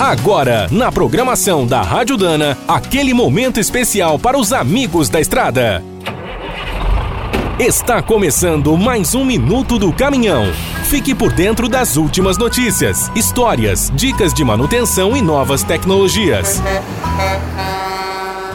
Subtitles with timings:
[0.00, 5.82] Agora, na programação da Rádio Dana, aquele momento especial para os amigos da estrada.
[7.58, 10.52] Está começando mais um Minuto do Caminhão.
[10.84, 16.62] Fique por dentro das últimas notícias, histórias, dicas de manutenção e novas tecnologias.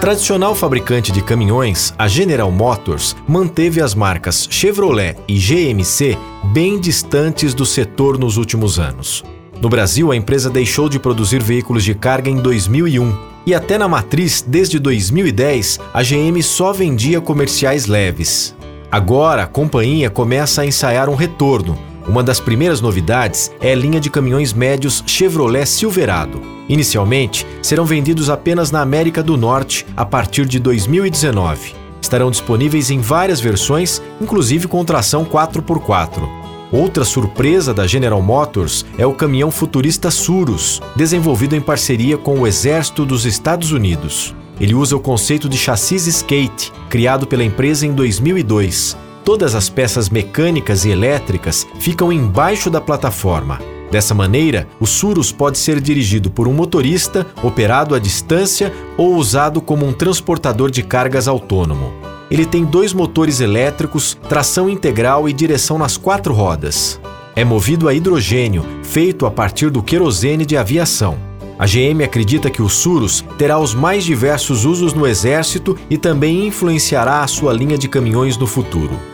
[0.00, 6.16] Tradicional fabricante de caminhões, a General Motors manteve as marcas Chevrolet e GMC
[6.52, 9.24] bem distantes do setor nos últimos anos.
[9.64, 13.88] No Brasil, a empresa deixou de produzir veículos de carga em 2001 e até na
[13.88, 18.54] matriz, desde 2010, a GM só vendia comerciais leves.
[18.92, 21.78] Agora, a companhia começa a ensaiar um retorno.
[22.06, 26.42] Uma das primeiras novidades é a linha de caminhões médios Chevrolet Silverado.
[26.68, 31.74] Inicialmente, serão vendidos apenas na América do Norte a partir de 2019.
[32.02, 36.43] Estarão disponíveis em várias versões, inclusive com tração 4x4.
[36.74, 42.48] Outra surpresa da General Motors é o caminhão futurista Surus, desenvolvido em parceria com o
[42.48, 44.34] Exército dos Estados Unidos.
[44.58, 48.96] Ele usa o conceito de chassis skate, criado pela empresa em 2002.
[49.24, 53.60] Todas as peças mecânicas e elétricas ficam embaixo da plataforma.
[53.90, 59.60] Dessa maneira, o Surus pode ser dirigido por um motorista, operado à distância ou usado
[59.60, 61.92] como um transportador de cargas autônomo.
[62.30, 67.00] Ele tem dois motores elétricos, tração integral e direção nas quatro rodas.
[67.36, 71.16] É movido a hidrogênio, feito a partir do querosene de aviação.
[71.58, 76.46] A GM acredita que o Surus terá os mais diversos usos no exército e também
[76.46, 79.13] influenciará a sua linha de caminhões no futuro.